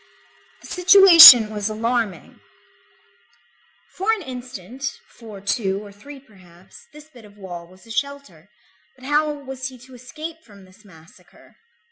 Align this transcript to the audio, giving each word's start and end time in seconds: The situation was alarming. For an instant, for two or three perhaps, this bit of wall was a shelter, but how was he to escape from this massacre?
The 0.61 0.67
situation 0.67 1.51
was 1.51 1.69
alarming. 1.69 2.39
For 3.91 4.11
an 4.11 4.23
instant, 4.23 4.99
for 5.07 5.39
two 5.39 5.85
or 5.85 5.91
three 5.91 6.19
perhaps, 6.19 6.87
this 6.91 7.07
bit 7.11 7.23
of 7.23 7.37
wall 7.37 7.67
was 7.67 7.85
a 7.85 7.91
shelter, 7.91 8.49
but 8.95 9.05
how 9.05 9.31
was 9.31 9.67
he 9.67 9.77
to 9.77 9.93
escape 9.93 10.43
from 10.43 10.65
this 10.65 10.83
massacre? 10.83 11.55